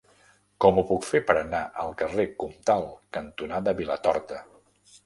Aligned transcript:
Com 0.63 0.79
ho 0.79 0.83
puc 0.91 1.05
fer 1.09 1.21
per 1.27 1.35
anar 1.41 1.61
al 1.83 1.93
carrer 2.01 2.27
Comtal 2.45 2.89
cantonada 3.19 3.79
Vilatorta? 3.83 4.43